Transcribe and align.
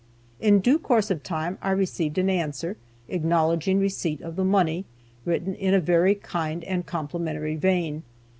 In 0.39 0.61
due 0.61 0.79
course 0.79 1.11
of 1.11 1.21
time 1.21 1.59
I 1.61 1.69
received 1.69 2.17
an 2.17 2.27
answer, 2.27 2.75
acknowledging 3.07 3.79
receipt 3.79 4.19
of 4.21 4.35
the 4.35 4.43
money, 4.43 4.85
written 5.25 5.53
in 5.53 5.75
a 5.75 5.79
very 5.79 6.15
kind 6.15 6.63
and 6.63 6.87
complimentary 6.87 7.55
vein. 7.55 8.01